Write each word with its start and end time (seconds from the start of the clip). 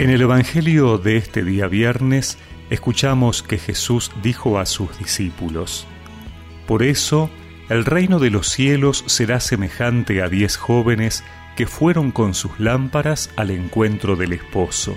En 0.00 0.08
el 0.08 0.22
Evangelio 0.22 0.96
de 0.96 1.18
este 1.18 1.44
día 1.44 1.66
viernes 1.66 2.38
escuchamos 2.70 3.42
que 3.42 3.58
Jesús 3.58 4.10
dijo 4.22 4.58
a 4.58 4.64
sus 4.64 4.98
discípulos, 4.98 5.86
Por 6.66 6.82
eso 6.82 7.28
el 7.68 7.84
reino 7.84 8.18
de 8.18 8.30
los 8.30 8.48
cielos 8.48 9.04
será 9.08 9.40
semejante 9.40 10.22
a 10.22 10.30
diez 10.30 10.56
jóvenes 10.56 11.22
que 11.54 11.66
fueron 11.66 12.12
con 12.12 12.32
sus 12.32 12.58
lámparas 12.58 13.28
al 13.36 13.50
encuentro 13.50 14.16
del 14.16 14.32
esposo. 14.32 14.96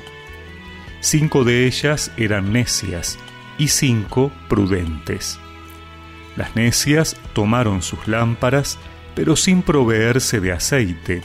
Cinco 1.01 1.43
de 1.43 1.67
ellas 1.67 2.13
eran 2.15 2.53
necias 2.53 3.19
y 3.57 3.67
cinco 3.67 4.31
prudentes. 4.47 5.37
Las 6.37 6.55
necias 6.55 7.17
tomaron 7.33 7.81
sus 7.81 8.07
lámparas, 8.07 8.79
pero 9.15 9.35
sin 9.35 9.63
proveerse 9.63 10.39
de 10.39 10.53
aceite, 10.53 11.23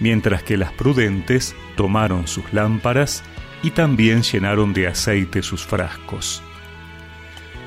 mientras 0.00 0.42
que 0.42 0.56
las 0.56 0.72
prudentes 0.72 1.54
tomaron 1.76 2.26
sus 2.26 2.52
lámparas 2.52 3.22
y 3.62 3.70
también 3.70 4.22
llenaron 4.22 4.72
de 4.72 4.86
aceite 4.86 5.42
sus 5.42 5.64
frascos. 5.64 6.42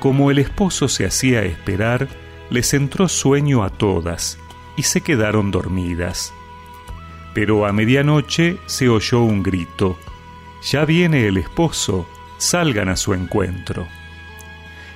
Como 0.00 0.30
el 0.30 0.38
esposo 0.38 0.88
se 0.88 1.06
hacía 1.06 1.42
esperar, 1.42 2.08
les 2.50 2.74
entró 2.74 3.08
sueño 3.08 3.62
a 3.62 3.70
todas, 3.70 4.38
y 4.76 4.82
se 4.82 5.00
quedaron 5.00 5.50
dormidas. 5.50 6.32
Pero 7.34 7.66
a 7.66 7.72
medianoche 7.72 8.58
se 8.66 8.88
oyó 8.88 9.20
un 9.20 9.42
grito, 9.42 9.98
Ya 10.70 10.84
viene 10.84 11.26
el 11.26 11.38
esposo, 11.38 12.08
salgan 12.38 12.88
a 12.88 12.96
su 12.96 13.14
encuentro. 13.14 13.86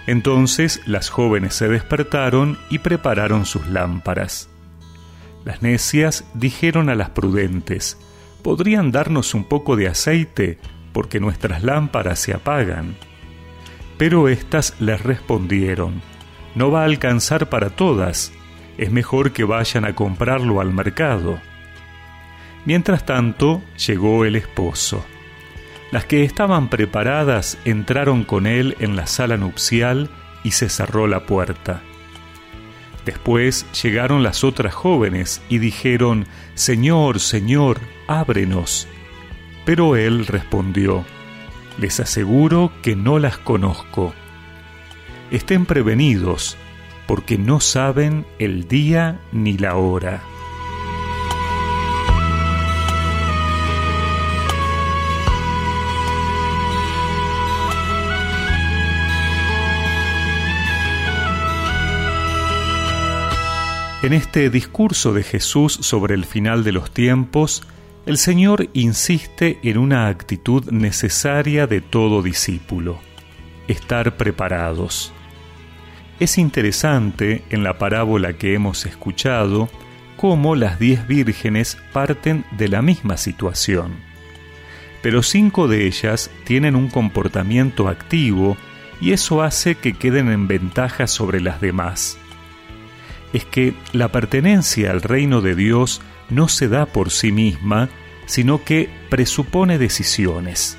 Entonces 0.07 0.81
las 0.87 1.09
jóvenes 1.09 1.55
se 1.55 1.69
despertaron 1.69 2.57
y 2.71 2.79
prepararon 2.79 3.45
sus 3.47 3.67
lámparas. 3.67 4.49
Las 5.47 5.63
necias 5.63 6.27
dijeron 6.35 6.91
a 6.91 6.95
las 6.95 7.09
prudentes, 7.09 7.97
¿podrían 8.43 8.93
darnos 8.93 9.33
un 9.33 9.45
poco 9.45 9.77
de 9.77 9.89
aceite? 9.89 10.59
porque 10.97 11.21
nuestras 11.21 11.63
lámparas 11.63 12.19
se 12.19 12.33
apagan. 12.33 12.97
Pero 13.99 14.29
éstas 14.29 14.75
les 14.81 15.03
respondieron, 15.03 16.01
no 16.55 16.71
va 16.71 16.81
a 16.81 16.85
alcanzar 16.87 17.51
para 17.51 17.69
todas, 17.69 18.33
es 18.79 18.91
mejor 18.91 19.33
que 19.33 19.45
vayan 19.45 19.85
a 19.85 19.95
comprarlo 19.95 20.59
al 20.59 20.73
mercado. 20.73 21.39
Mientras 22.65 23.05
tanto, 23.05 23.61
llegó 23.87 24.25
el 24.25 24.37
esposo. 24.37 25.05
Las 25.93 26.07
que 26.07 26.25
estaban 26.25 26.71
preparadas 26.71 27.59
entraron 27.67 28.25
con 28.25 28.47
él 28.47 28.75
en 28.81 28.97
la 28.97 29.07
sala 29.07 29.37
nupcial 29.37 30.09
y 30.45 30.53
se 30.53 30.71
cerró 30.71 31.07
la 31.07 31.27
puerta. 31.27 31.83
Después 33.07 33.65
llegaron 33.81 34.25
las 34.25 34.43
otras 34.43 34.75
jóvenes 34.75 35.41
y 35.49 35.59
dijeron, 35.59 36.27
Señor, 36.55 37.21
Señor, 37.21 37.79
ábrenos. 38.09 38.89
Pero 39.65 39.95
él 39.95 40.27
respondió, 40.27 41.05
Les 41.79 42.01
aseguro 42.01 42.73
que 42.83 42.97
no 42.97 43.21
las 43.21 43.39
conozco. 43.39 44.13
Estén 45.31 45.67
prevenidos, 45.67 46.57
porque 47.07 47.39
no 47.39 47.61
saben 47.61 48.27
el 48.41 48.67
día 48.67 49.21
ni 49.31 49.57
la 49.57 49.77
hora. 49.77 50.23
En 64.07 64.13
este 64.13 64.51
discurso 64.51 65.13
de 65.13 65.25
Jesús 65.25 65.81
sobre 65.83 66.15
el 66.15 66.27
final 66.27 66.63
de 66.63 66.71
los 66.71 66.93
tiempos, 66.93 67.65
el 68.07 68.19
Señor 68.19 68.69
insiste 68.73 69.59
en 69.65 69.79
una 69.79 70.07
actitud 70.07 70.71
necesaria 70.71 71.67
de 71.67 71.81
todo 71.81 72.23
discípulo, 72.23 73.01
estar 73.67 74.17
preparados. 74.17 75.13
Es 76.21 76.39
interesante 76.39 77.43
en 77.51 77.65
la 77.65 77.79
parábola 77.79 78.35
que 78.35 78.55
hemos 78.55 78.87
escuchado 78.87 79.69
cómo 80.17 80.55
las 80.55 80.79
diez 80.79 81.05
vírgenes 81.09 81.77
parten 81.93 82.45
de 82.53 82.69
la 82.69 82.83
misma 82.83 83.17
situación, 83.17 83.97
pero 85.03 85.25
cinco 85.25 85.67
de 85.67 85.85
ellas 85.85 86.31
tienen 86.45 86.77
un 86.77 86.91
comportamiento 86.91 87.89
activo 87.89 88.57
y 89.01 89.11
eso 89.11 89.43
hace 89.43 89.75
que 89.75 89.95
queden 89.95 90.31
en 90.31 90.47
ventaja 90.47 91.09
sobre 91.09 91.41
las 91.41 91.61
demás 91.61 92.21
es 93.33 93.45
que 93.45 93.75
la 93.93 94.09
pertenencia 94.13 94.91
al 94.91 95.03
reino 95.03 95.41
de 95.41 95.55
Dios 95.55 96.01
no 96.31 96.49
se 96.49 96.69
da 96.69 96.87
por 96.87 97.11
sí 97.11 97.33
misma, 97.33 97.89
sino 98.27 98.65
que 98.65 98.89
presupone 99.09 99.79
decisiones. 99.79 100.79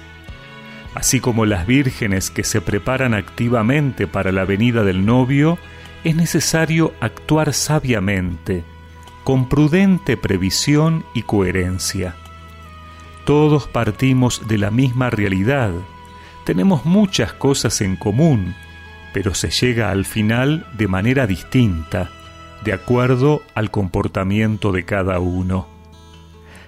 Así 0.96 1.19
como 1.19 1.46
las 1.46 1.68
vírgenes 1.68 2.31
que 2.31 2.44
se 2.44 2.62
preparan 2.62 3.13
activamente 3.13 4.08
para 4.08 4.31
la 4.31 4.46
venida 4.46 4.84
del 4.84 5.06
novio, 5.06 5.58
es 6.03 6.16
necesario 6.16 6.94
actuar 7.00 7.53
sabiamente, 7.53 8.64
con 9.24 9.50
prudente 9.50 10.18
previsión 10.18 11.06
y 11.14 11.24
coherencia. 11.24 12.16
Todos 13.25 13.68
partimos 13.68 14.47
de 14.47 14.58
la 14.58 14.72
misma 14.72 15.09
realidad, 15.09 15.72
tenemos 16.47 16.85
muchas 16.85 17.34
cosas 17.34 17.81
en 17.81 17.97
común, 17.97 18.56
pero 19.14 19.34
se 19.34 19.50
llega 19.50 19.91
al 19.91 20.06
final 20.06 20.66
de 20.78 20.88
manera 20.88 21.28
distinta, 21.28 22.09
de 22.67 22.73
acuerdo 22.73 23.44
al 23.55 23.72
comportamiento 23.72 24.73
de 24.73 24.83
cada 24.83 25.22
uno. 25.22 25.67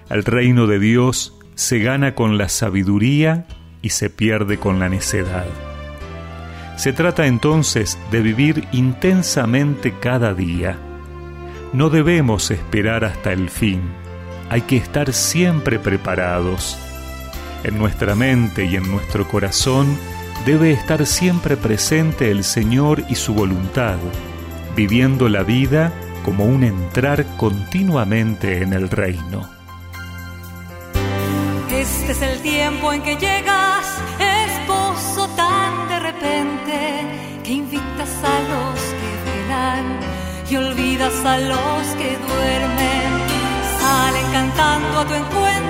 El 0.08 0.24
reino 0.24 0.66
de 0.66 0.78
Dios 0.78 1.38
se 1.56 1.78
gana 1.80 2.14
con 2.14 2.38
la 2.38 2.48
sabiduría 2.48 3.46
y 3.82 3.90
se 3.90 4.08
pierde 4.08 4.56
con 4.56 4.78
la 4.78 4.88
necedad. 4.88 5.44
Se 6.78 6.94
trata 6.94 7.26
entonces 7.26 7.98
de 8.10 8.22
vivir 8.22 8.66
intensamente 8.72 9.92
cada 10.00 10.32
día. 10.32 10.78
No 11.74 11.90
debemos 11.90 12.50
esperar 12.50 13.04
hasta 13.04 13.34
el 13.34 13.50
fin, 13.50 13.82
hay 14.48 14.62
que 14.62 14.78
estar 14.78 15.12
siempre 15.12 15.78
preparados. 15.78 16.78
En 17.62 17.76
nuestra 17.78 18.14
mente 18.14 18.64
y 18.64 18.76
en 18.76 18.90
nuestro 18.90 19.28
corazón 19.28 19.98
debe 20.46 20.72
estar 20.72 21.04
siempre 21.04 21.58
presente 21.58 22.30
el 22.30 22.42
Señor 22.42 23.04
y 23.10 23.16
su 23.16 23.34
voluntad 23.34 23.98
viviendo 24.80 25.28
la 25.28 25.42
vida 25.42 25.92
como 26.24 26.46
un 26.46 26.64
entrar 26.64 27.26
continuamente 27.36 28.62
en 28.62 28.72
el 28.72 28.88
reino. 28.88 29.46
Este 31.70 32.12
es 32.12 32.22
el 32.22 32.40
tiempo 32.40 32.90
en 32.90 33.02
que 33.02 33.14
llegas, 33.16 33.86
esposo 34.46 35.28
tan 35.36 35.86
de 35.90 35.98
repente, 36.00 36.78
que 37.44 37.52
invitas 37.52 38.12
a 38.24 38.36
los 38.52 38.80
que 39.00 39.10
velan 39.28 39.84
y 40.50 40.56
olvidas 40.56 41.26
a 41.26 41.36
los 41.36 41.82
que 42.00 42.16
duermen. 42.26 43.10
Salen 43.80 44.32
cantando 44.32 45.00
a 45.00 45.04
tu 45.04 45.12
encuentro, 45.12 45.69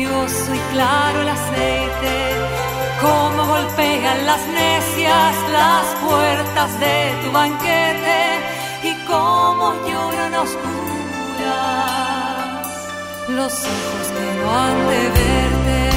y 0.00 0.04
claro 0.72 1.22
el 1.22 1.28
aceite, 1.28 2.30
como 3.00 3.46
golpean 3.46 4.26
las 4.26 4.46
necias 4.46 5.34
las 5.50 5.86
puertas 5.96 6.78
de 6.78 7.12
tu 7.24 7.32
banquete 7.32 8.38
y 8.84 8.94
cómo 9.08 9.74
lloran 9.88 10.34
a 10.34 10.42
oscuras 10.42 10.68
los 13.28 13.52
ojos 13.52 14.12
que 14.14 14.34
no 14.40 14.56
han 14.56 14.78
de 14.86 15.02
verte. 15.18 15.90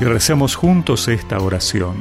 Y 0.00 0.04
recemos 0.04 0.54
juntos 0.54 1.08
esta 1.08 1.38
oración. 1.38 1.96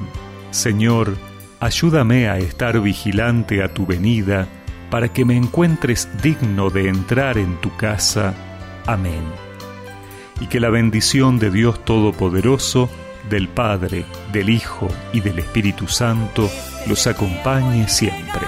Señor, 0.51 1.15
ayúdame 1.61 2.27
a 2.27 2.37
estar 2.37 2.81
vigilante 2.81 3.63
a 3.63 3.73
tu 3.73 3.85
venida, 3.85 4.49
para 4.89 5.07
que 5.07 5.23
me 5.23 5.37
encuentres 5.37 6.09
digno 6.21 6.69
de 6.69 6.89
entrar 6.89 7.37
en 7.37 7.55
tu 7.61 7.73
casa. 7.77 8.33
Amén 8.85 9.42
y 10.39 10.47
que 10.47 10.59
la 10.59 10.69
bendición 10.69 11.39
de 11.39 11.51
Dios 11.51 11.83
Todopoderoso, 11.85 12.89
del 13.29 13.47
Padre, 13.47 14.05
del 14.31 14.49
Hijo 14.49 14.87
y 15.13 15.21
del 15.21 15.39
Espíritu 15.39 15.87
Santo 15.87 16.49
los 16.87 17.07
acompañe 17.07 17.87
siempre. 17.87 18.41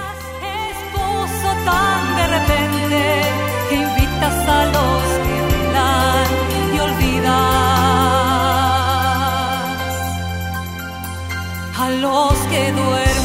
a 11.78 11.90
los 11.90 12.32
que 12.50 12.72
duelen. 12.72 13.15